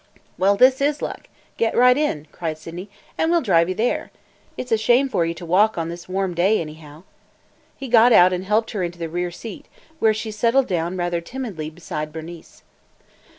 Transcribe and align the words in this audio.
"Well, 0.35 0.55
this 0.57 0.81
is 0.81 1.03
luck! 1.03 1.27
Get 1.57 1.77
right 1.77 1.95
in," 1.95 2.25
cried 2.31 2.57
Sydney, 2.57 2.89
"and 3.19 3.29
we 3.29 3.37
'll 3.37 3.41
drive 3.43 3.69
you 3.69 3.75
there. 3.75 4.09
It 4.57 4.67
's 4.67 4.71
a 4.71 4.77
shame 4.79 5.07
for 5.07 5.27
you 5.27 5.35
to 5.35 5.45
walk 5.45 5.77
on 5.77 5.89
this 5.89 6.09
warm 6.09 6.33
day, 6.33 6.59
anyhow." 6.59 7.03
He 7.77 7.87
got 7.87 8.11
out 8.11 8.33
and 8.33 8.43
helped 8.45 8.71
her 8.71 8.81
into 8.81 8.97
the 8.97 9.09
rear 9.09 9.29
seat, 9.29 9.67
where 9.99 10.15
she 10.15 10.31
settled 10.31 10.65
down 10.65 10.97
rather 10.97 11.21
timidly 11.21 11.69
beside 11.69 12.11
Bernice. 12.11 12.63